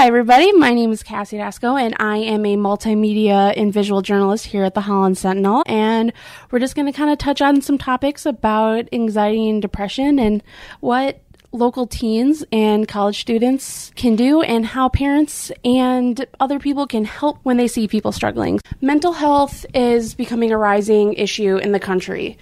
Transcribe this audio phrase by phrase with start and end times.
[0.00, 0.50] Hi, everybody.
[0.52, 4.72] My name is Cassie Daszko, and I am a multimedia and visual journalist here at
[4.72, 5.62] the Holland Sentinel.
[5.66, 6.14] And
[6.50, 10.42] we're just going to kind of touch on some topics about anxiety and depression and
[10.80, 11.20] what
[11.52, 17.38] local teens and college students can do and how parents and other people can help
[17.42, 18.58] when they see people struggling.
[18.80, 22.38] Mental health is becoming a rising issue in the country.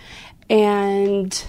[0.49, 1.45] And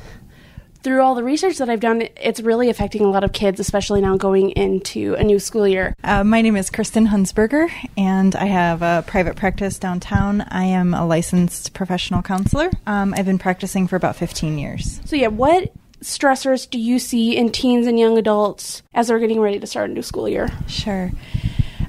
[0.82, 4.02] through all the research that I've done, it's really affecting a lot of kids, especially
[4.02, 5.96] now going into a new school year.
[6.04, 10.42] Uh, my name is Kristen Hunsberger, and I have a private practice downtown.
[10.42, 12.70] I am a licensed professional counselor.
[12.88, 15.02] Um, I've been practicing for about 15 years.
[15.06, 19.40] So, yeah, what stressors do you see in teens and young adults as they're getting
[19.42, 20.50] ready to start a new school year?
[20.68, 21.12] Sure.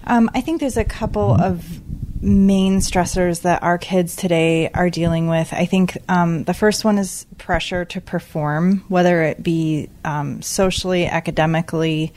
[0.04, 1.79] Um, I think there's a couple of
[2.20, 5.52] main stressors that our kids today are dealing with.
[5.52, 11.06] I think um, the first one is pressure to perform, whether it be um, socially,
[11.06, 12.12] academically,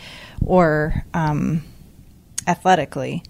[0.46, 1.64] or um,
[2.48, 3.24] athletically.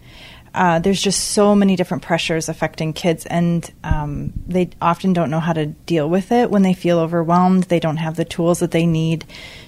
[0.56, 5.40] Uh, there's just so many different pressures affecting kids, and um, they often don't know
[5.40, 7.64] how to deal with it when they feel overwhelmed.
[7.64, 9.26] They don't have the tools that they need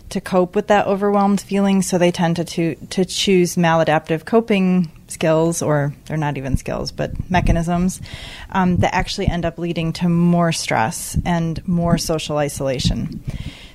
[0.10, 4.92] to cope with that overwhelmed feeling, so they tend to to, to choose maladaptive coping
[5.08, 8.02] skills, or they're not even skills, but mechanisms
[8.52, 13.24] um, that actually end up leading to more stress and more social isolation.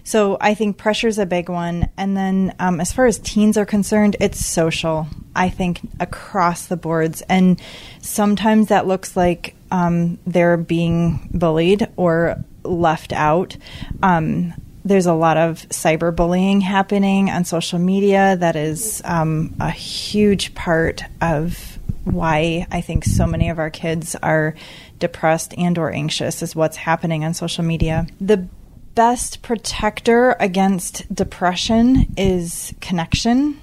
[0.03, 1.89] So I think pressure is a big one.
[1.97, 5.06] And then um, as far as teens are concerned, it's social,
[5.37, 7.22] I think, across the boards.
[7.28, 7.60] And
[8.00, 13.56] sometimes that looks like um, they're being bullied or left out.
[14.03, 14.55] Um,
[14.85, 18.37] there's a lot of cyberbullying happening on social media.
[18.37, 24.17] That is um, a huge part of why I think so many of our kids
[24.17, 24.55] are
[24.99, 28.07] depressed and or anxious is what's happening on social media.
[28.21, 28.49] The
[28.95, 33.61] best protector against depression is connection.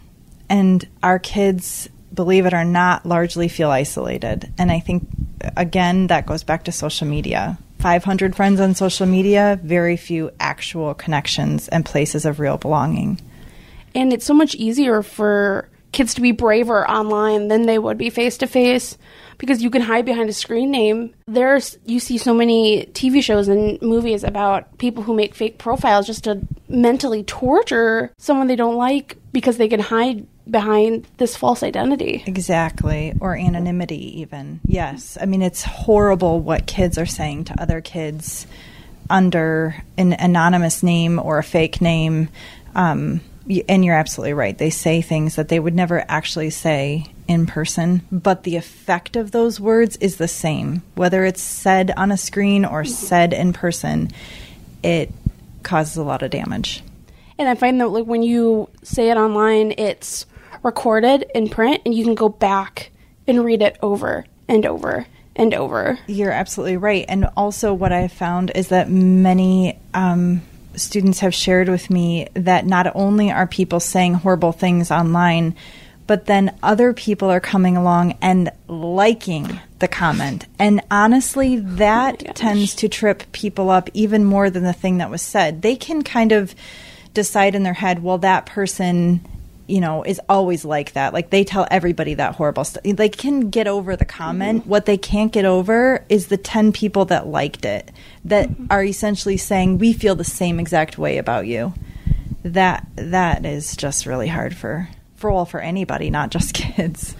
[0.50, 4.52] And our kids believe it or not largely feel isolated.
[4.58, 5.08] And I think
[5.56, 10.94] again that goes back to social media 500 friends on social media, very few actual
[10.94, 13.20] connections and places of real belonging.
[13.96, 18.10] And it's so much easier for kids to be braver online than they would be
[18.10, 18.98] face to face
[19.38, 21.14] because you can hide behind a screen name.
[21.28, 26.08] There's you see so many TV shows and movies about people who make fake profiles
[26.08, 31.64] just to mentally torture someone they don't like because they can hide behind this false
[31.64, 32.24] identity.
[32.26, 34.60] Exactly, or anonymity, even.
[34.66, 35.18] Yes.
[35.20, 38.48] I mean, it's horrible what kids are saying to other kids
[39.10, 42.30] under an anonymous name or a fake name.
[42.76, 43.22] Um,
[43.70, 44.58] and you're absolutely right.
[44.58, 49.32] They say things that they would never actually say in person, but the effect of
[49.32, 50.84] those words is the same.
[50.96, 54.12] Whether it's said on a screen or said in person,
[54.84, 55.12] it
[55.64, 56.84] causes a lot of damage.
[57.38, 60.26] And I find that like when you say it online, it's
[60.64, 62.92] recorded in print and you can go back
[63.28, 66.00] and read it over and over and over.
[66.08, 67.06] You're absolutely right.
[67.08, 70.42] And also, what I've found is that many um,
[70.76, 75.56] students have shared with me that not only are people saying horrible things online,
[76.08, 80.48] but then other people are coming along and liking the comment.
[80.58, 85.10] And honestly, that oh tends to trip people up even more than the thing that
[85.10, 85.62] was said.
[85.62, 86.56] They can kind of
[87.14, 89.26] decide in their head, well, that person
[89.68, 91.14] you know, is always like that.
[91.14, 92.84] Like they tell everybody that horrible stuff.
[92.84, 94.62] They can get over the comment.
[94.62, 94.70] Mm-hmm.
[94.70, 97.92] What they can't get over is the 10 people that liked it
[98.26, 98.68] that mm-hmm.
[98.70, 101.74] are essentially saying we feel the same exact way about you.
[102.44, 107.16] That that is just really hard for for all for anybody, not just kids.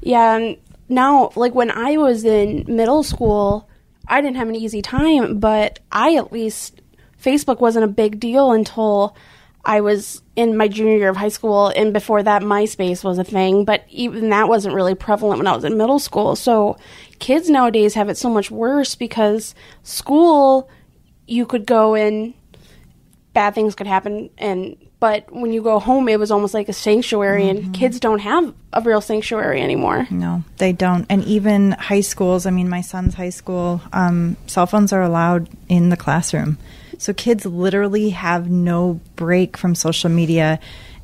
[0.00, 0.56] Yeah, and
[0.88, 3.68] now like when I was in middle school,
[4.06, 6.80] I didn't have an easy time, but I at least
[7.20, 9.16] Facebook wasn't a big deal until
[9.64, 13.24] I was in my junior year of high school, and before that, MySpace was a
[13.24, 16.34] thing, but even that wasn't really prevalent when I was in middle school.
[16.34, 16.78] So
[17.20, 19.54] kids nowadays have it so much worse because
[19.84, 20.68] school,
[21.26, 22.34] you could go and
[23.34, 26.72] bad things could happen, and but when you go home, it was almost like a
[26.72, 27.66] sanctuary, mm-hmm.
[27.66, 30.06] and kids don't have a real sanctuary anymore.
[30.10, 31.06] No, they don't.
[31.10, 35.48] And even high schools, I mean, my son's high school, um, cell phones are allowed
[35.68, 36.56] in the classroom.
[37.02, 40.60] So kids literally have no break from social media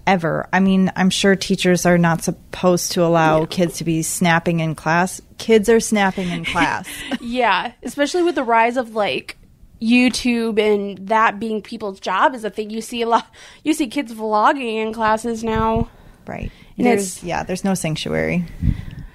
[0.06, 0.48] ever.
[0.52, 4.76] I mean, I'm sure teachers are not supposed to allow kids to be snapping in
[4.76, 5.20] class.
[5.38, 6.88] Kids are snapping in class.
[7.20, 9.38] Yeah, especially with the rise of like
[9.82, 12.70] YouTube and that being people's job is a thing.
[12.70, 13.26] You see a lot.
[13.64, 15.90] You see kids vlogging in classes now.
[16.28, 16.52] right.
[16.76, 18.44] And There's it's- yeah, there's no sanctuary.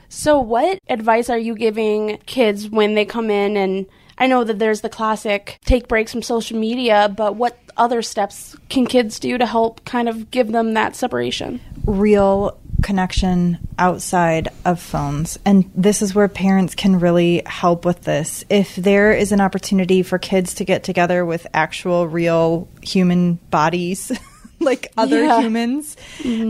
[0.09, 3.56] So, what advice are you giving kids when they come in?
[3.56, 3.85] And
[4.23, 8.55] I know that there's the classic take breaks from social media, but what other steps
[8.69, 11.59] can kids do to help kind of give them that separation?
[11.85, 15.37] real connection outside of phones.
[15.45, 18.45] And this is where parents can really help with this.
[18.49, 24.17] If there is an opportunity for kids to get together with actual, real human bodies,
[24.61, 25.41] like other Yeah.
[25.41, 25.97] humans,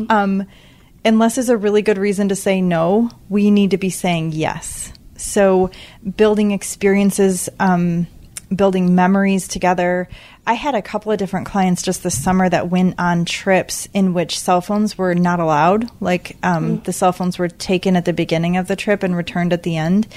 [0.09, 0.45] um,
[1.03, 4.92] unless there's a really good reason to say no, we need to be saying yes.
[5.23, 5.71] So,
[6.17, 8.07] building experiences, um,
[8.53, 10.07] building memories together.
[10.45, 14.13] I had a couple of different clients just this summer that went on trips in
[14.13, 15.89] which cell phones were not allowed.
[16.01, 19.53] Like um, the cell phones were taken at the beginning of the trip and returned
[19.53, 20.07] at the end.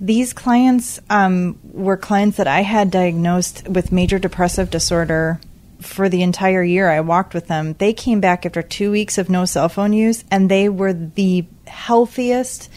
[0.00, 5.40] These clients um, were clients that I had diagnosed with major depressive disorder
[5.80, 7.74] for the entire year I walked with them.
[7.74, 11.44] They came back after two weeks of no cell phone use, and they were the
[11.66, 12.70] healthiest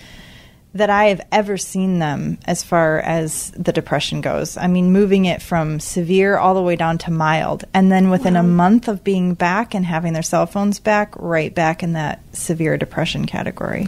[0.77, 4.57] that I have ever seen them as far as the depression goes.
[4.57, 7.65] I mean, moving it from severe all the way down to mild.
[7.73, 11.53] And then within a month of being back and having their cell phones back, right
[11.53, 13.87] back in that severe depression category.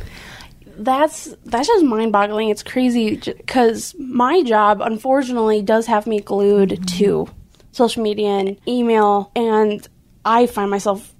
[0.78, 2.50] That's that's just mind-boggling.
[2.50, 6.84] It's crazy because my job, unfortunately, does have me glued mm-hmm.
[6.84, 7.30] to
[7.72, 9.86] social media and email, and
[10.24, 11.14] I find myself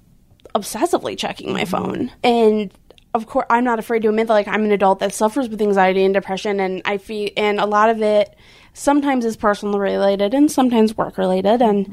[0.54, 1.70] obsessively checking my mm-hmm.
[1.70, 2.12] phone.
[2.24, 2.72] And
[3.12, 5.60] of course, I'm not afraid to admit that like I'm an adult that suffers with
[5.60, 8.36] anxiety and depression, and I feel and a lot of it
[8.72, 11.92] sometimes is personal related and sometimes work related, and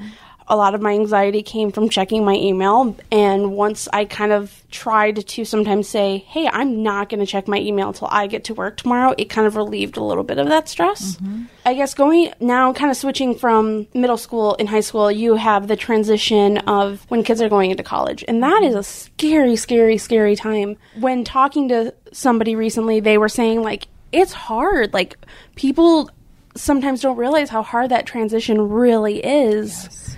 [0.49, 2.95] a lot of my anxiety came from checking my email.
[3.11, 7.47] And once I kind of tried to sometimes say, "Hey, I'm not going to check
[7.47, 10.37] my email until I get to work tomorrow," it kind of relieved a little bit
[10.37, 11.17] of that stress.
[11.17, 11.43] Mm-hmm.
[11.65, 15.67] I guess going now, kind of switching from middle school and high school, you have
[15.67, 18.23] the transition of when kids are going into college.
[18.27, 20.77] And that is a scary, scary, scary time.
[20.99, 24.93] When talking to somebody recently, they were saying, like, it's hard.
[24.93, 25.17] Like,
[25.55, 26.09] people
[26.55, 30.15] sometimes don't realize how hard that transition really is.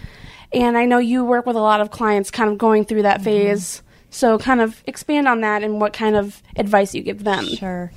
[0.52, 3.18] And I know you work with a lot of clients kind of going through that
[3.18, 3.26] mm-hmm.
[3.26, 3.84] phase.
[4.12, 7.46] So, kind of expand on that and what kind of advice you give them.
[7.46, 7.92] Sure.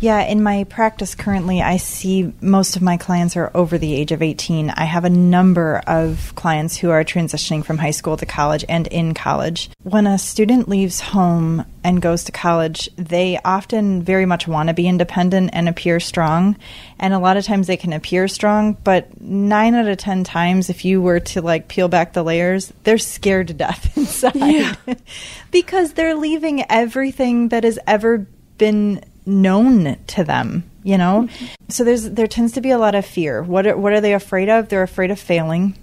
[0.00, 4.12] Yeah, in my practice currently, I see most of my clients are over the age
[4.12, 4.70] of 18.
[4.70, 8.86] I have a number of clients who are transitioning from high school to college and
[8.86, 9.68] in college.
[9.82, 14.74] When a student leaves home and goes to college, they often very much want to
[14.74, 16.56] be independent and appear strong.
[16.98, 20.70] And a lot of times they can appear strong, but nine out of 10 times,
[20.70, 24.78] if you were to like peel back the layers, they're scared to death inside
[25.50, 28.26] because they're leaving everything that has ever
[28.56, 31.28] been known to them you know?
[31.68, 33.42] So there's there tends to be a lot of fear.
[33.42, 34.68] What are, what are they afraid of?
[34.68, 35.76] They're afraid of failing.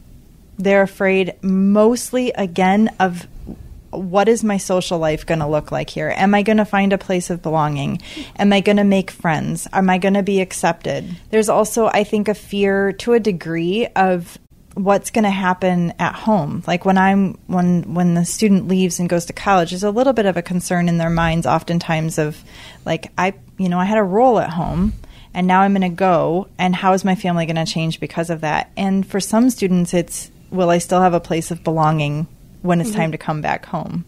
[0.57, 3.27] They're afraid mostly again of
[3.91, 6.13] what is my social life going to look like here?
[6.15, 8.01] Am i going to find a place of belonging?
[8.37, 9.67] Am i going to make friends?
[9.71, 11.15] Am i going to be accepted?
[11.29, 14.37] There's also i think a fear to a degree of
[14.77, 16.63] what's going to happen at home.
[16.67, 20.13] Like when i'm when when the student leaves and goes to college there's a little
[20.13, 22.43] bit of a concern in their minds oftentimes of
[22.85, 24.93] like i you know i had a role at home
[25.33, 28.29] and now i'm going to go and how is my family going to change because
[28.29, 28.71] of that?
[28.77, 32.27] And for some students it's will i still have a place of belonging
[32.61, 34.05] when it's time to come back home?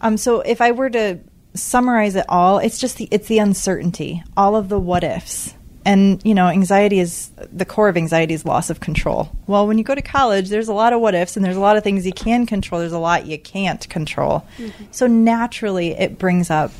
[0.00, 1.20] Um, so if i were to
[1.54, 5.54] summarize it all it's just the it's the uncertainty all of the what ifs
[5.86, 9.30] and you know anxiety is the core of anxiety is loss of control.
[9.46, 11.60] Well when you go to college there's a lot of what ifs and there's a
[11.60, 12.80] lot of things you can control.
[12.80, 14.44] There's a lot you can't control.
[14.58, 14.84] Mm-hmm.
[14.90, 16.72] So naturally it brings up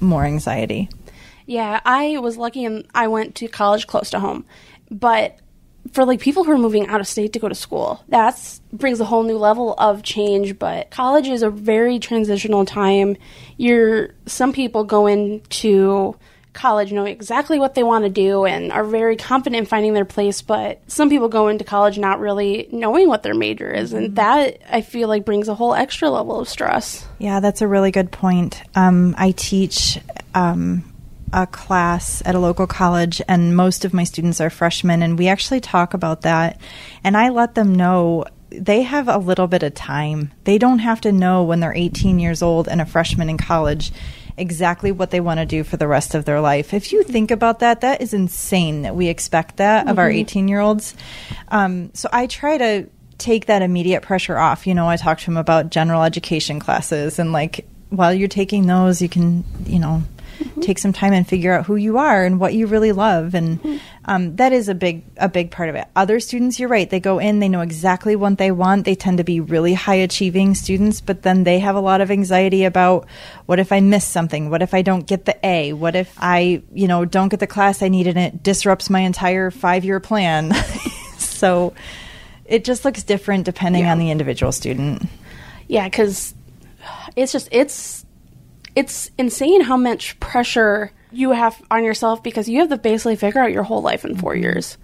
[0.00, 0.88] more anxiety.
[1.44, 4.44] Yeah, I was lucky and I went to college close to home.
[4.90, 5.38] But
[5.90, 9.00] for like people who are moving out of state to go to school, that's brings
[9.00, 13.16] a whole new level of change, but college is a very transitional time.
[13.56, 16.16] You're some people go into
[16.52, 20.04] college know exactly what they want to do and are very confident in finding their
[20.04, 24.16] place, but some people go into college not really knowing what their major is, and
[24.16, 27.06] that I feel like brings a whole extra level of stress.
[27.18, 28.62] Yeah, that's a really good point.
[28.74, 29.98] Um, I teach
[30.34, 30.84] um,
[31.32, 35.28] a class at a local college, and most of my students are freshmen, and we
[35.28, 36.60] actually talk about that.
[37.02, 40.30] And I let them know they have a little bit of time.
[40.44, 43.92] They don't have to know when they're 18 years old and a freshman in college
[44.36, 46.74] exactly what they want to do for the rest of their life.
[46.74, 50.48] If you think about that, that is insane that we expect that of our 18
[50.48, 50.94] year olds.
[51.48, 52.86] Um, so I try to
[53.18, 54.66] take that immediate pressure off.
[54.66, 58.66] You know, I talked to him about general education classes and like while you're taking
[58.66, 60.02] those, you can, you know,
[60.60, 63.34] take some time and figure out who you are and what you really love.
[63.34, 65.86] And um, that is a big a big part of it.
[65.96, 68.84] Other students you're right they go in they know exactly what they want.
[68.84, 72.10] They tend to be really high achieving students but then they have a lot of
[72.10, 73.06] anxiety about
[73.46, 74.50] what if i miss something?
[74.50, 75.72] What if i don't get the a?
[75.72, 79.00] What if i you know don't get the class i need and it disrupts my
[79.00, 80.52] entire five year plan?
[81.18, 81.74] So
[82.44, 83.90] it just looks different depending Yeah.
[83.92, 85.02] on the individual student.
[85.66, 86.34] Yeah, because
[87.16, 88.01] it's just it's
[88.74, 93.40] it's insane how much pressure you have on yourself because you have to basically figure
[93.40, 94.42] out your whole life in 4 mm-hmm.
[94.42, 94.78] years.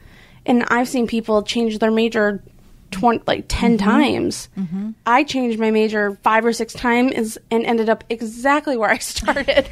[0.47, 2.43] And I've seen people change their major
[2.91, 3.85] 20, like 10 mm-hmm.
[3.85, 4.49] times.
[4.59, 4.91] Mm-hmm.
[5.07, 9.69] I changed my major 5 or 6 times and ended up exactly where I started.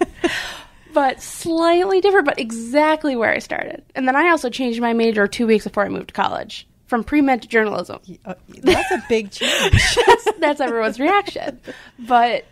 [0.92, 3.82] but slightly different, but exactly where I started.
[3.94, 7.04] And then I also changed my major 2 weeks before I moved to college from
[7.04, 11.60] pre-med to journalism Uh, that's a big change that's, that's everyone's reaction.
[12.00, 12.44] But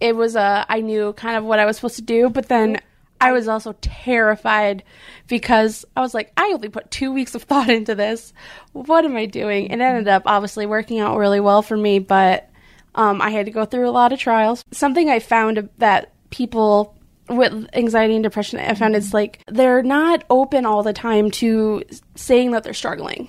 [0.00, 2.80] it was a I knew kind of what I was supposed to do, but then
[3.20, 4.82] I was also terrified
[5.26, 8.32] because I was like, I only put two weeks of thought into this.
[8.72, 9.66] What am I doing?
[9.66, 12.50] It ended up obviously working out really well for me, but
[12.94, 14.64] um, I had to go through a lot of trials.
[14.70, 16.94] Something I found that people
[17.28, 21.82] with anxiety and depression, I found it's like they're not open all the time to
[22.14, 23.28] saying that they're struggling.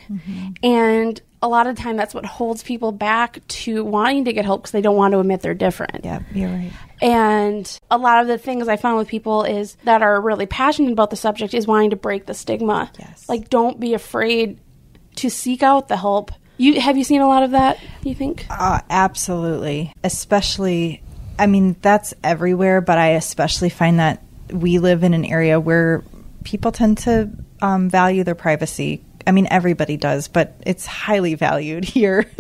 [0.64, 4.62] And a lot of time that's what holds people back to wanting to get help
[4.62, 6.04] because they don't want to admit they're different.
[6.04, 10.02] yeah you're right And a lot of the things I found with people is that
[10.02, 12.92] are really passionate about the subject is wanting to break the stigma.
[12.98, 13.30] Yes.
[13.30, 14.60] Like don't be afraid
[15.18, 16.32] to seek out the help.
[16.58, 18.48] You have you seen a lot of that, you think?
[18.50, 19.94] Uh, absolutely.
[20.04, 21.04] Especially,
[21.38, 26.04] I mean, that's everywhere, but I especially find that we live in an area where
[26.44, 27.30] people tend to
[27.62, 29.04] um, value their privacy.
[29.28, 32.32] I mean, everybody does, but it's highly valued here.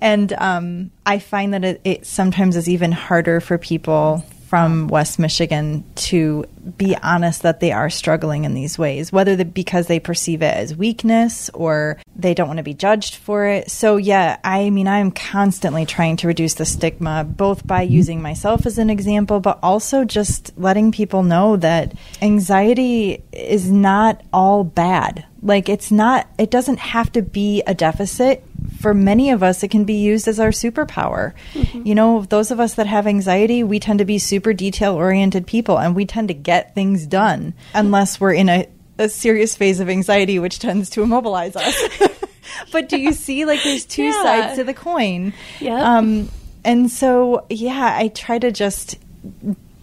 [0.00, 5.18] and um, I find that it, it sometimes is even harder for people from West
[5.18, 6.44] Michigan to
[6.76, 10.54] be honest that they are struggling in these ways, whether the, because they perceive it
[10.54, 13.70] as weakness or they don't want to be judged for it.
[13.70, 17.94] So, yeah, I mean, I'm constantly trying to reduce the stigma, both by mm-hmm.
[17.94, 24.22] using myself as an example, but also just letting people know that anxiety is not
[24.32, 25.26] all bad.
[25.42, 28.44] Like, it's not, it doesn't have to be a deficit
[28.80, 31.32] for many of us, it can be used as our superpower.
[31.72, 35.46] You know, those of us that have anxiety, we tend to be super detail oriented
[35.46, 38.66] people and we tend to get things done unless we're in a,
[38.98, 41.88] a serious phase of anxiety, which tends to immobilize us.
[42.72, 44.22] but do you see, like, there's two Yeah.
[44.22, 45.32] sides to the coin?
[45.60, 45.82] Yep.
[45.82, 46.28] Um,
[46.64, 48.96] and so, yeah, I try to just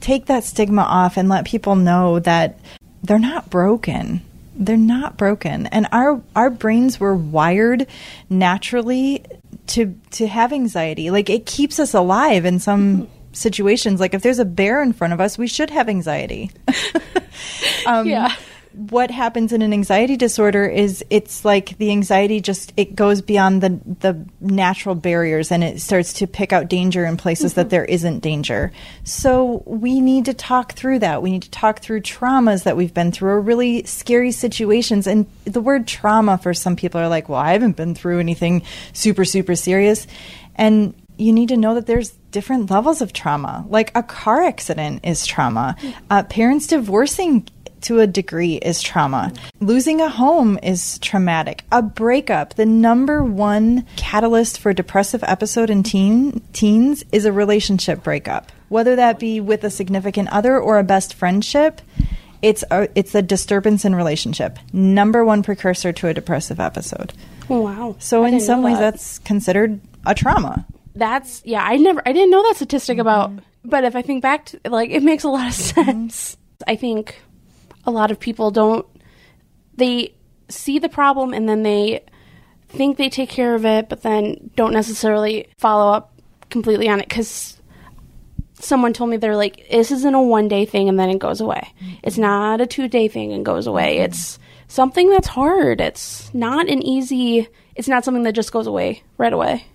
[0.02, 2.60] take that stigma off and let people know that
[3.04, 4.22] they're not broken.
[4.56, 5.68] They're not broken.
[5.68, 7.88] And our our brains were wired
[8.30, 9.24] naturally
[9.68, 11.10] to to have anxiety.
[11.10, 14.00] Like it keeps us alive in some situations.
[14.00, 16.52] Like if there's a bear in front of us, we should have anxiety.
[17.86, 18.34] um, Yeah.
[18.74, 23.62] What happens in an anxiety disorder is it's like the anxiety just it goes beyond
[23.62, 27.86] the the natural barriers and it starts to pick out danger in places that there
[27.86, 28.72] isn't danger.
[29.04, 31.22] So we need to talk through that.
[31.22, 35.08] We need to talk through traumas that we've been through or really scary situations.
[35.08, 38.64] And the word trauma for some people are like, well, I haven't been through anything
[38.94, 40.08] super super serious,
[40.56, 43.66] and you need to know that there's different levels of trauma.
[43.70, 45.76] Like a car accident is trauma.
[46.10, 47.48] Uh, parents divorcing
[47.84, 49.32] to a degree is trauma.
[49.60, 51.64] Losing a home is traumatic.
[51.72, 58.04] A breakup, the number one catalyst for depressive episode in teen teens is a relationship
[58.04, 58.52] breakup.
[58.70, 61.82] Whether that be with a significant other or a best friendship,
[62.42, 64.60] it's a, it's a disturbance in relationship.
[64.74, 67.14] Number one precursor to a depressive episode.
[67.50, 67.96] Oh, wow.
[68.00, 68.94] So I in some ways that.
[68.94, 70.66] that's considered a trauma.
[70.96, 73.32] that's yeah i never i didn't know that statistic about
[73.66, 75.86] but if i think back to like it makes a lot of mm-hmm.
[75.86, 76.38] sense
[76.68, 77.20] i think
[77.86, 78.86] a lot of people don't
[79.76, 80.14] they
[80.50, 82.04] see the problem and then they
[82.70, 86.14] think they take care of it but then don't necessarily follow up
[86.50, 87.60] completely on it because
[88.60, 91.42] someone told me they're like this isn't a one day thing and then it goes
[91.42, 91.74] away.
[92.02, 93.96] It's not a two day thing and goes away.
[93.96, 94.06] Mm-hmm.
[94.06, 95.82] It's something that's hard.
[95.82, 99.66] It's not an easy it's not something that just goes away right away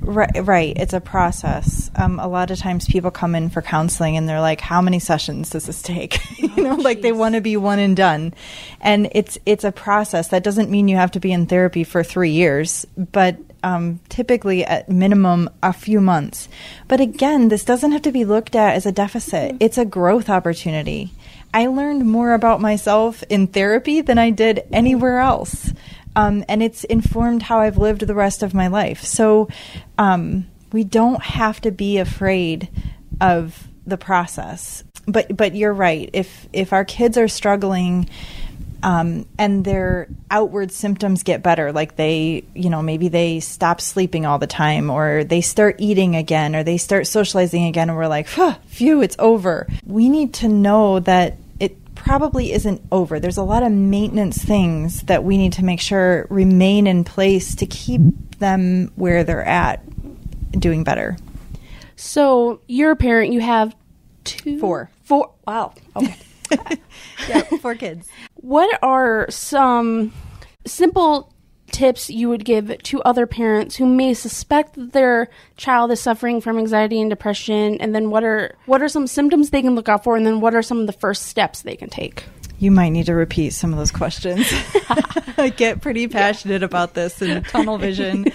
[0.00, 0.74] Right, right.
[0.76, 1.90] It's a process.
[1.96, 5.00] Um, a lot of times people come in for counseling and they're like, "How many
[5.00, 8.32] sessions does this take?" you know, like they want to be one and done.
[8.80, 10.28] And it's it's a process.
[10.28, 14.64] That doesn't mean you have to be in therapy for three years, but um, typically
[14.64, 16.48] at minimum a few months.
[16.86, 19.56] But again, this doesn't have to be looked at as a deficit.
[19.60, 21.10] It's a growth opportunity.
[21.52, 25.72] I learned more about myself in therapy than I did anywhere else.
[26.16, 29.02] Um, and it's informed how I've lived the rest of my life.
[29.02, 29.48] So
[29.96, 32.68] um, we don't have to be afraid
[33.20, 34.84] of the process.
[35.06, 36.10] But but you're right.
[36.12, 38.10] If if our kids are struggling
[38.82, 44.26] um, and their outward symptoms get better, like they, you know, maybe they stop sleeping
[44.26, 48.06] all the time, or they start eating again, or they start socializing again, and we're
[48.06, 49.66] like, phew, it's over.
[49.84, 51.38] We need to know that
[51.98, 53.20] probably isn't over.
[53.20, 57.54] There's a lot of maintenance things that we need to make sure remain in place
[57.56, 58.00] to keep
[58.38, 59.82] them where they're at,
[60.52, 61.16] doing better.
[61.96, 63.32] So you're a parent.
[63.32, 63.74] You have
[64.24, 64.90] two, Four.
[65.04, 65.32] four.
[65.46, 65.74] Wow.
[65.96, 66.16] Okay.
[67.28, 68.08] Yeah, four kids.
[68.36, 70.12] what are some
[70.64, 71.30] simple
[71.78, 76.40] tips you would give to other parents who may suspect that their child is suffering
[76.40, 77.80] from anxiety and depression?
[77.80, 80.16] And then what are what are some symptoms they can look out for?
[80.16, 82.24] And then what are some of the first steps they can take?
[82.58, 84.44] You might need to repeat some of those questions.
[85.38, 88.26] I get pretty passionate about this and tunnel vision.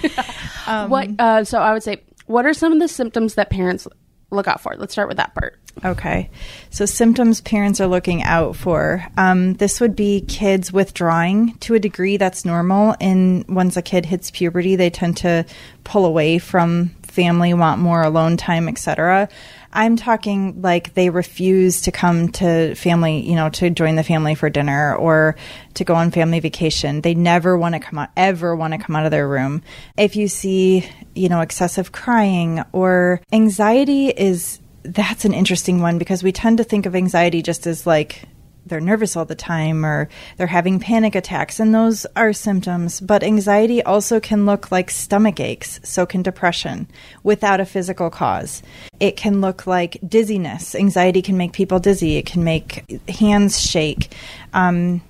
[0.65, 1.09] Um, what?
[1.19, 3.85] Uh, so I would say, what are some of the symptoms that parents
[4.31, 4.75] look out for?
[4.77, 5.59] Let's start with that part.
[5.84, 6.30] Okay.
[6.70, 9.06] So, symptoms parents are looking out for.
[9.18, 12.96] Um, this would be kids withdrawing to a degree that's normal.
[13.01, 15.46] And once a kid hits puberty, they tend to
[15.84, 19.30] pull away from family, want more alone time, etc.
[19.72, 24.36] I'm talking like they refuse to come to family, you know, to join the family
[24.36, 25.36] for dinner or
[25.74, 27.01] to go on family vacation.
[27.01, 29.63] They never want to come out, ever want to come out of their room.
[29.98, 36.23] If you see, you know, excessive crying or anxiety is that's an interesting one because
[36.23, 38.23] we tend to think of anxiety just as like
[38.65, 43.01] they're nervous all the time or they're having panic attacks and those are symptoms.
[43.01, 46.87] But anxiety also can look like stomach aches so can depression
[47.23, 48.63] without a physical cause.
[48.99, 50.75] It can look like dizziness.
[50.75, 52.15] Anxiety can make people dizzy.
[52.17, 54.13] It can make hands shake.
[54.53, 55.01] Um,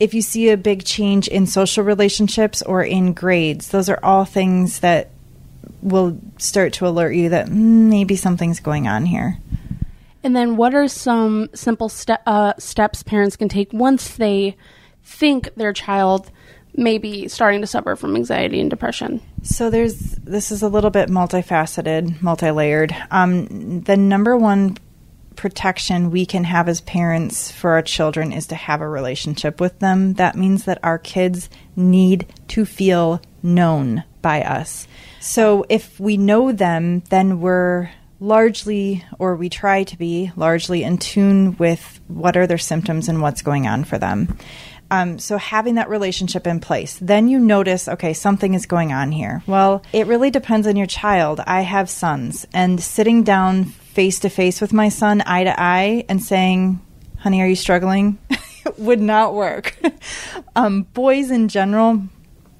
[0.00, 4.24] if you see a big change in social relationships or in grades those are all
[4.24, 5.10] things that
[5.82, 9.38] will start to alert you that maybe something's going on here
[10.22, 14.56] And then what are some simple ste- uh, steps parents can take once they
[15.02, 16.30] think their child
[16.74, 19.20] may be starting to suffer from anxiety and depression?
[19.42, 22.94] So there's this is a little bit multifaceted, multi-layered.
[23.10, 24.78] Um, the number one
[25.36, 29.78] protection we can have as parents for our children is to have a relationship with
[29.78, 30.14] them.
[30.14, 34.86] That means that our kids need to feel known by us.
[35.20, 37.90] So if we know them, then we're
[38.20, 43.20] largely, or we try to be largely in tune with what are their symptoms and
[43.20, 44.38] what's going on for them.
[44.92, 49.10] Um, so having that relationship in place, then you notice, okay, something is going on
[49.10, 49.42] here.
[49.46, 51.40] Well, it really depends on your child.
[51.40, 56.04] I have sons, and sitting down face to face with my son, eye to eye,
[56.08, 56.80] and saying,
[57.18, 58.18] "Honey, are you struggling?"
[58.78, 59.76] would not work.
[60.56, 62.02] um, boys in general,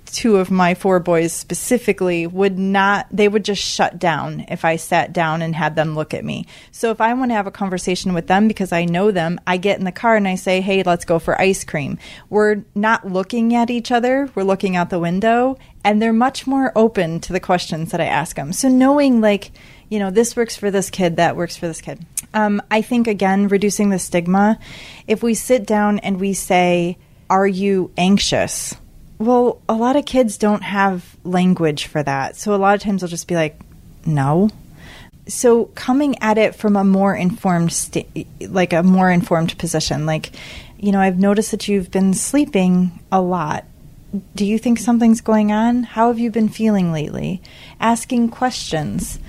[0.06, 4.76] two of my four boys specifically would not they would just shut down if i
[4.76, 7.50] sat down and had them look at me so if i want to have a
[7.50, 10.60] conversation with them because i know them i get in the car and i say
[10.60, 14.90] hey let's go for ice cream we're not looking at each other we're looking out
[14.90, 18.68] the window and they're much more open to the questions that i ask them so
[18.68, 19.50] knowing like
[19.92, 23.06] you know this works for this kid that works for this kid um, i think
[23.06, 24.58] again reducing the stigma
[25.06, 26.96] if we sit down and we say
[27.28, 28.74] are you anxious
[29.22, 32.34] well, a lot of kids don't have language for that.
[32.36, 33.56] So a lot of times they'll just be like,
[34.04, 34.50] no.
[35.28, 40.32] So coming at it from a more informed, sta- like a more informed position, like,
[40.76, 43.64] you know, I've noticed that you've been sleeping a lot.
[44.34, 45.84] Do you think something's going on?
[45.84, 47.40] How have you been feeling lately?
[47.78, 49.20] Asking questions.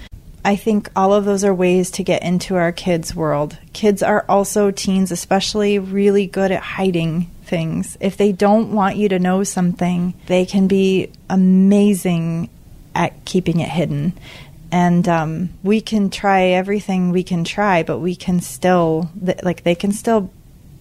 [0.46, 3.58] I think all of those are ways to get into our kids' world.
[3.72, 7.98] Kids are also, teens especially, really good at hiding things.
[8.02, 12.50] If they don't want you to know something, they can be amazing
[12.94, 14.14] at keeping it hidden.
[14.72, 19.12] And um, we can try everything we can try, but we can still,
[19.44, 20.32] like, they can still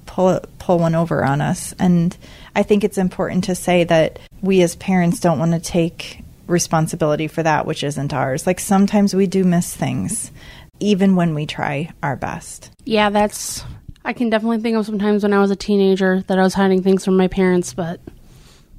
[0.07, 1.75] pull pull one over on us.
[1.79, 2.16] And
[2.55, 7.28] I think it's important to say that we as parents don't want to take responsibility
[7.28, 8.46] for that which isn't ours.
[8.46, 10.31] Like sometimes we do miss things,
[10.81, 12.70] even when we try our best.
[12.85, 13.64] Yeah, that's.
[14.05, 16.83] I can definitely think of sometimes when I was a teenager that I was hiding
[16.83, 18.00] things from my parents, but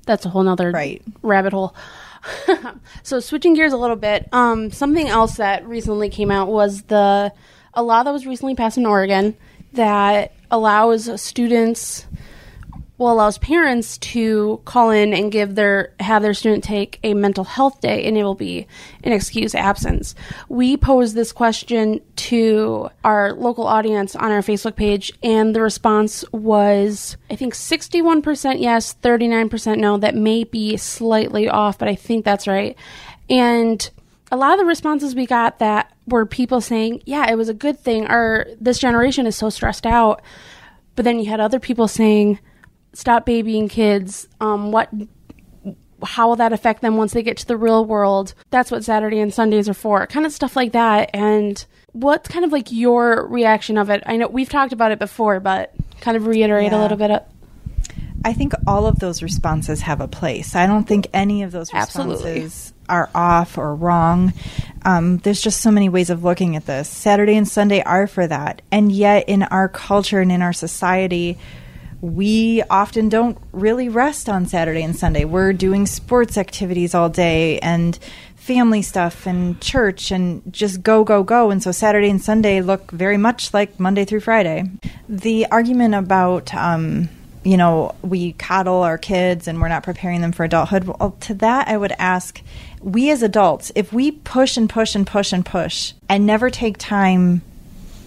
[0.05, 1.01] that's a whole nother Right.
[1.21, 1.73] rabbit hole.
[3.03, 7.31] so switching gears a little bit, um, something else that recently came out was the
[7.73, 9.35] a law that was recently passed in Oregon
[9.73, 12.05] that allows students.
[13.11, 17.81] Allows parents to call in and give their have their student take a mental health
[17.81, 18.67] day and it will be
[19.03, 20.15] an excuse absence.
[20.49, 26.23] We posed this question to our local audience on our Facebook page and the response
[26.31, 29.97] was I think 61% yes, 39% no.
[29.97, 32.77] That may be slightly off, but I think that's right.
[33.29, 33.89] And
[34.31, 37.53] a lot of the responses we got that were people saying, "Yeah, it was a
[37.53, 40.21] good thing," or "This generation is so stressed out."
[40.95, 42.39] But then you had other people saying,
[42.93, 44.89] "Stop babying kids." Um, what?
[46.05, 48.33] How will that affect them once they get to the real world?
[48.49, 50.05] That's what Saturday and Sundays are for.
[50.07, 51.09] Kind of stuff like that.
[51.13, 54.03] And what's kind of like your reaction of it?
[54.05, 56.79] I know we've talked about it before, but kind of reiterate Yeah.
[56.79, 57.09] a little bit.
[57.11, 57.21] Of,
[58.25, 60.55] I think all of those responses have a place.
[60.55, 62.33] I don't think any of those Absolutely.
[62.33, 64.33] responses are off or wrong.
[64.83, 66.89] Um, there's just so many ways of looking at this.
[66.89, 68.61] Saturday and Sunday are for that.
[68.73, 71.37] And yet, in our culture and in our society,
[72.03, 75.23] we often don't really rest on Saturday and Sunday.
[75.23, 77.97] We're doing sports activities all day and
[78.35, 81.49] family stuff and church and just go, go, go.
[81.49, 84.69] And so Saturday and Sunday look very much like Monday through Friday.
[85.07, 87.07] The argument about, um,
[87.45, 90.83] you know, we coddle our kids and we're not preparing them for adulthood.
[90.83, 92.41] Well, to that, I would ask
[92.81, 96.77] we as adults, if we push and push and push and push and never take
[96.77, 97.43] time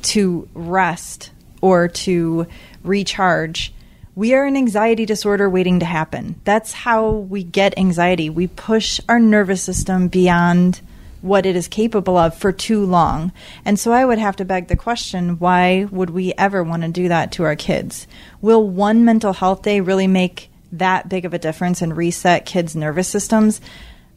[0.02, 1.30] to rest
[1.62, 2.46] or to
[2.84, 3.72] recharge,
[4.16, 6.40] we are an anxiety disorder waiting to happen.
[6.44, 8.30] That's how we get anxiety.
[8.30, 10.80] We push our nervous system beyond
[11.20, 13.30] what it is capable of for too long.
[13.62, 16.88] And so I would have to beg the question why would we ever want to
[16.88, 18.06] do that to our kids?
[18.40, 22.74] Will one mental health day really make that big of a difference and reset kids'
[22.74, 23.60] nervous systems?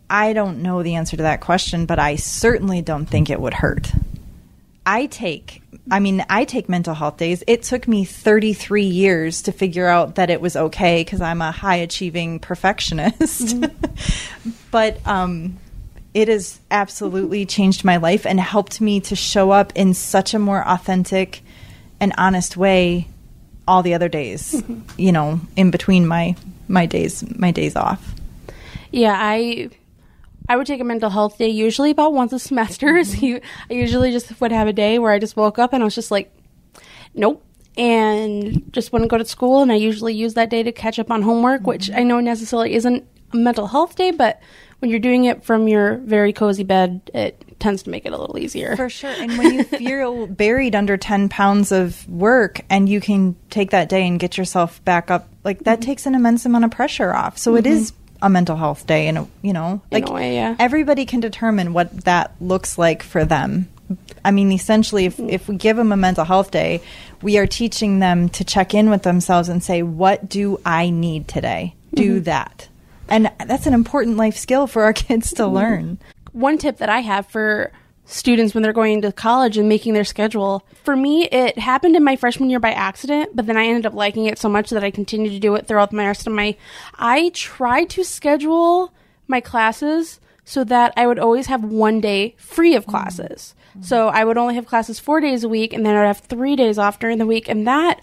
[0.10, 3.54] I don't know the answer to that question, but I certainly don't think it would
[3.54, 3.92] hurt.
[4.86, 7.44] I take, I mean, I take mental health days.
[7.48, 11.52] It took me 33 years to figure out that it was okay because I'm a
[11.52, 13.56] high achieving perfectionist.
[14.72, 15.58] but um,
[16.14, 20.40] it has absolutely changed my life and helped me to show up in such a
[20.40, 21.42] more authentic
[22.00, 23.08] and honest way
[23.68, 24.64] all the other days,
[24.98, 26.36] you know, in between my
[26.68, 28.16] my days my days off.
[28.92, 29.70] Yeah, I
[30.50, 32.90] I would take a mental health day usually about once a semester.
[33.10, 35.82] So you, I usually just would have a day where I just woke up and
[35.82, 36.34] I was just like,
[37.14, 37.46] nope,
[37.78, 39.62] and just wouldn't go to school.
[39.62, 42.74] And I usually use that day to catch up on homework, which I know necessarily
[42.74, 44.42] isn't a mental health day, but
[44.80, 48.18] when you're doing it from your very cozy bed, it tends to make it a
[48.18, 48.76] little easier.
[48.76, 49.12] For sure.
[49.12, 53.88] And when you feel buried under 10 pounds of work and you can take that
[53.88, 55.90] day and get yourself back up, like that mm-hmm.
[55.90, 57.38] takes an immense amount of pressure off.
[57.38, 57.74] So it mm-hmm.
[57.74, 60.56] is a mental health day and you know, like way, yeah.
[60.60, 63.70] everybody can determine what that looks like for them.
[64.24, 66.82] I mean, essentially, if, if we give them a mental health day,
[67.22, 71.28] we are teaching them to check in with themselves and say, What do I need
[71.28, 71.76] today?
[71.94, 72.24] Do mm-hmm.
[72.24, 72.68] that.
[73.08, 75.56] And that's an important life skill for our kids to mm-hmm.
[75.56, 75.98] learn.
[76.32, 77.72] one tip that I have for
[78.10, 80.66] students when they're going to college and making their schedule.
[80.84, 83.94] For me, it happened in my freshman year by accident, but then I ended up
[83.94, 86.58] liking it so much that I continued to do it throughout my rest of my.
[86.96, 88.92] I tried to schedule
[89.28, 93.54] my classes so that I would always have one day free of classes.
[93.82, 96.56] So I would only have classes four days a week, and then I'd have three
[96.56, 98.02] days off during the week, and that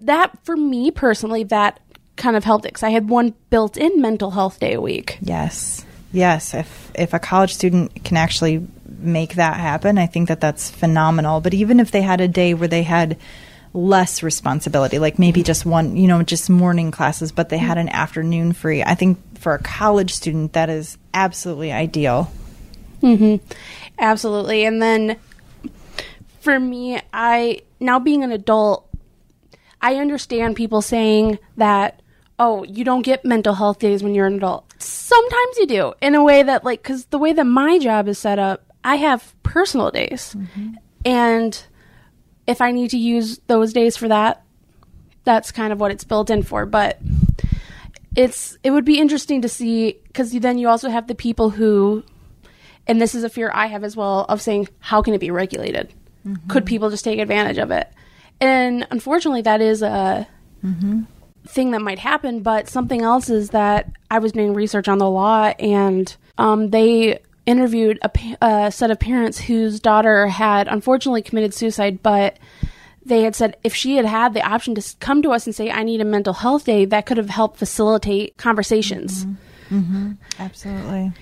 [0.00, 1.80] that for me personally that
[2.16, 5.18] kind of helped it because I had one built-in mental health day a week.
[5.20, 5.84] Yes.
[6.12, 8.66] Yes, if if a college student can actually
[8.98, 11.40] make that happen, I think that that's phenomenal.
[11.40, 13.16] But even if they had a day where they had
[13.72, 17.88] less responsibility, like maybe just one, you know, just morning classes, but they had an
[17.90, 22.30] afternoon free, I think for a college student that is absolutely ideal.
[23.02, 23.44] Mm-hmm.
[23.98, 24.64] Absolutely.
[24.64, 25.16] And then
[26.40, 28.88] for me, I now being an adult,
[29.80, 32.00] I understand people saying that,
[32.38, 34.64] oh, you don't get mental health days when you're an adult.
[34.80, 38.18] Sometimes you do, in a way that, like, because the way that my job is
[38.18, 40.34] set up, I have personal days.
[40.36, 40.74] Mm-hmm.
[41.04, 41.66] And
[42.46, 44.42] if I need to use those days for that,
[45.24, 46.66] that's kind of what it's built in for.
[46.66, 46.98] But
[48.16, 52.02] it's it would be interesting to see because then you also have the people who
[52.88, 55.30] and this is a fear I have as well of saying, how can it be
[55.30, 55.92] regulated?
[56.26, 56.48] Mm-hmm.
[56.48, 57.92] Could people just take advantage of it?
[58.40, 60.26] And unfortunately, that is a
[60.64, 61.02] mm-hmm.
[61.46, 62.40] thing that might happen.
[62.40, 67.18] But something else is that I was doing research on the law, and um, they
[67.48, 72.38] interviewed a, a set of parents whose daughter had unfortunately committed suicide, but
[73.06, 75.70] they had said if she had had the option to come to us and say,
[75.70, 79.78] I need a mental health day, that could have helped facilitate conversations mm-hmm.
[79.80, 80.12] Mm-hmm.
[80.38, 81.12] Absolutely.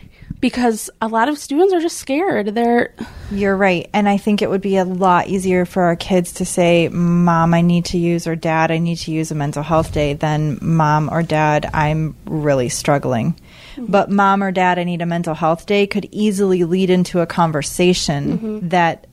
[0.41, 2.55] because a lot of students are just scared.
[2.55, 2.93] They're
[3.31, 3.89] You're right.
[3.93, 7.55] And I think it would be a lot easier for our kids to say, Mom,
[7.55, 10.59] I need to use, or Dad, I need to use a mental health day than
[10.61, 13.39] Mom or Dad, I'm really struggling.
[13.77, 13.91] Mm-hmm.
[13.91, 17.27] But Mom or Dad, I need a mental health day could easily lead into a
[17.27, 18.69] conversation mm-hmm.
[18.69, 19.07] that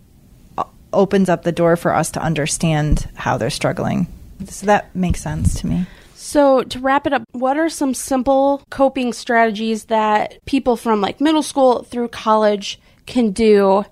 [0.93, 4.08] opens up the door for us to understand how they're struggling.
[4.47, 5.86] So that makes sense to me.
[6.15, 11.19] So, to wrap it up, what are some simple coping strategies that people from like
[11.19, 13.84] middle school through college can do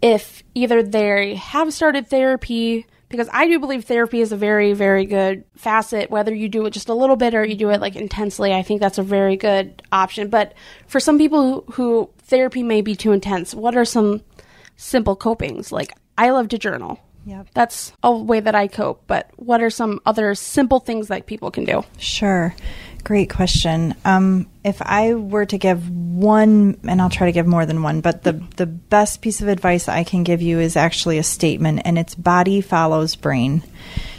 [0.00, 2.86] if either they have started therapy?
[3.12, 6.70] Because I do believe therapy is a very, very good facet, whether you do it
[6.70, 8.52] just a little bit or you do it like intensely.
[8.52, 10.28] I think that's a very good option.
[10.28, 10.54] But
[10.88, 14.22] for some people who, who therapy may be too intense, what are some
[14.76, 15.70] simple copings?
[15.70, 16.98] Like, I love to journal.
[17.24, 17.44] Yeah.
[17.54, 19.04] That's a way that I cope.
[19.06, 21.84] But what are some other simple things that people can do?
[21.98, 22.54] Sure.
[23.04, 23.96] Great question.
[24.04, 28.00] Um, if I were to give one, and I'll try to give more than one,
[28.00, 31.82] but the, the best piece of advice I can give you is actually a statement,
[31.84, 33.64] and it's body follows brain.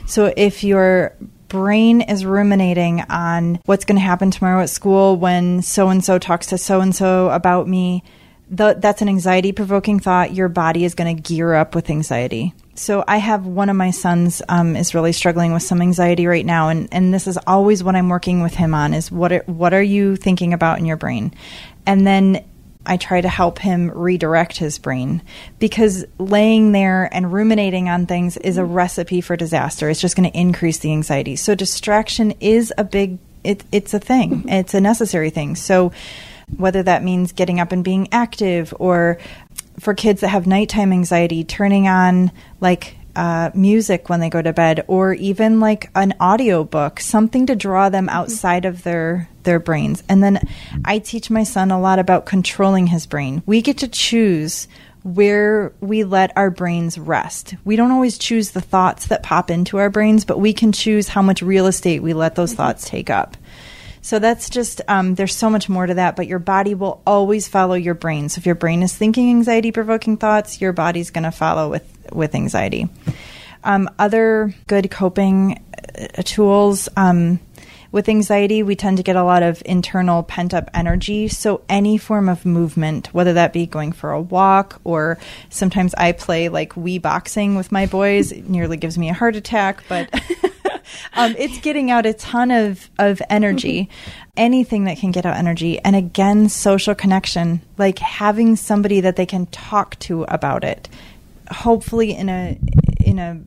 [0.05, 1.15] So if your
[1.47, 6.19] brain is ruminating on what's going to happen tomorrow at school when so and so
[6.19, 8.03] talks to so and so about me,
[8.49, 10.33] the, that's an anxiety provoking thought.
[10.33, 12.53] Your body is going to gear up with anxiety.
[12.75, 16.45] So I have one of my sons um, is really struggling with some anxiety right
[16.45, 19.43] now, and, and this is always what I'm working with him on is what are,
[19.45, 21.33] what are you thinking about in your brain,
[21.85, 22.43] and then
[22.85, 25.21] I try to help him redirect his brain
[25.59, 29.89] because laying there and ruminating on things is a recipe for disaster.
[29.89, 31.37] It's just going to increase the anxiety.
[31.37, 34.45] So distraction is a big it, it's a thing.
[34.47, 35.55] It's a necessary thing.
[35.55, 35.91] So
[36.57, 39.17] whether that means getting up and being active or
[39.79, 42.31] for kids that have nighttime anxiety, turning on
[42.61, 47.45] like uh, music when they go to bed or even like an audio book something
[47.45, 50.01] to draw them outside of their their brains.
[50.09, 50.39] And then
[50.85, 53.43] i teach my son a lot about controlling his brain.
[53.45, 54.67] We get to choose
[55.03, 57.55] where we let our brains rest.
[57.65, 61.09] We don't always choose the thoughts that pop into our brains but we can choose
[61.09, 63.37] how much real estate we let those thoughts take up
[64.03, 67.47] so that's just, um, there's so much more to that, but your body will always
[67.47, 68.27] follow your brain.
[68.27, 71.85] So if your brain is thinking anxiety provoking thoughts, your body's going to follow with,
[72.11, 72.89] with anxiety.
[73.63, 75.63] Um, other good coping
[75.97, 77.39] uh, tools, um,
[77.93, 81.27] with anxiety, we tend to get a lot of internal pent up energy.
[81.27, 85.19] So, any form of movement, whether that be going for a walk or
[85.51, 89.35] sometimes I play like Wii boxing with my boys, it nearly gives me a heart
[89.35, 90.09] attack, but
[91.13, 93.89] um, it's getting out a ton of, of energy,
[94.35, 95.79] anything that can get out energy.
[95.79, 100.89] And again, social connection, like having somebody that they can talk to about it,
[101.51, 102.57] hopefully in a,
[103.03, 103.39] in a,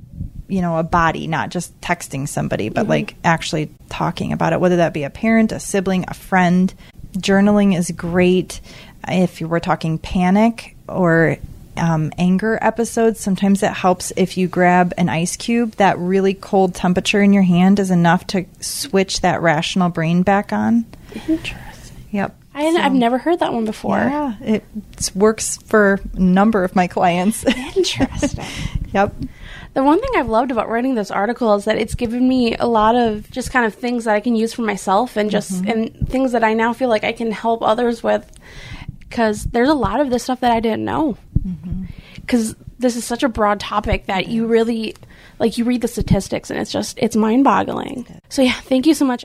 [0.48, 2.90] you know, a body, not just texting somebody, but mm-hmm.
[2.90, 6.72] like actually talking about it, whether that be a parent, a sibling, a friend.
[7.18, 8.60] Journaling is great
[9.08, 11.38] if you were talking panic or
[11.78, 15.72] um, anger episodes, sometimes it helps if you grab an ice cube.
[15.76, 20.52] That really cold temperature in your hand is enough to switch that rational brain back
[20.52, 20.86] on.
[21.28, 21.96] Interesting.
[22.10, 22.36] Yep.
[22.54, 23.98] I, so, I've never heard that one before.
[23.98, 24.64] Yeah, it
[25.14, 27.44] works for a number of my clients.
[27.44, 28.44] Interesting.
[28.94, 29.14] yep.
[29.74, 32.66] The one thing I've loved about writing this article is that it's given me a
[32.66, 35.70] lot of just kind of things that I can use for myself and just mm-hmm.
[35.70, 38.26] and things that I now feel like I can help others with
[39.08, 41.16] because there's a lot of this stuff that I didn't know.
[42.20, 42.62] Because mm-hmm.
[42.78, 44.94] this is such a broad topic that you really,
[45.38, 48.06] like, you read the statistics and it's just, it's mind boggling.
[48.28, 49.24] So, yeah, thank you so much.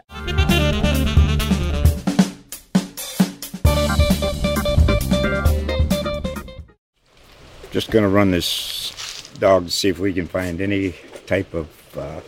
[7.71, 10.93] Just going to run this dog to see if we can find any
[11.25, 12.19] type of uh,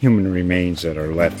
[0.00, 1.40] human remains that are left